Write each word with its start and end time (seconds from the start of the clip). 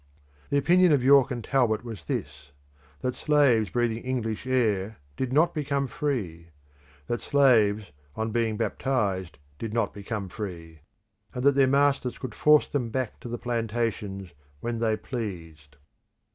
The 0.49 0.57
opinion 0.57 0.91
of 0.93 1.03
York 1.03 1.29
and 1.29 1.43
Talbot 1.43 1.83
was 1.83 2.05
this: 2.05 2.53
that 3.01 3.13
slaves 3.13 3.69
breathing 3.69 3.99
English 4.03 4.47
air 4.47 4.97
did 5.15 5.31
not 5.31 5.53
become 5.53 5.85
free; 5.85 6.47
that 7.05 7.21
slaves 7.21 7.91
on 8.15 8.31
being 8.31 8.57
baptised 8.57 9.37
did 9.59 9.75
not 9.75 9.93
become 9.93 10.27
free; 10.27 10.79
and 11.35 11.43
that 11.43 11.53
their 11.53 11.67
masters 11.67 12.17
could 12.17 12.33
force 12.33 12.67
them 12.67 12.89
back 12.89 13.19
to 13.19 13.29
the 13.29 13.37
plantations 13.37 14.31
when 14.59 14.79
they 14.79 14.97
pleased. 14.97 15.75